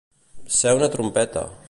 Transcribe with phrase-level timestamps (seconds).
[0.55, 1.49] Ser una trompeta.